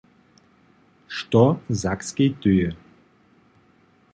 Što 1.17 1.41
Sakskej 1.83 2.33
tyje? 2.47 2.73